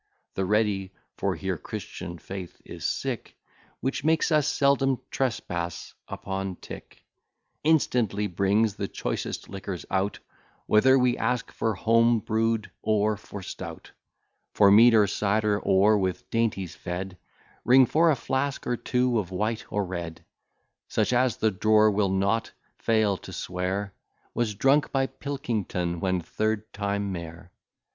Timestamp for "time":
26.73-27.11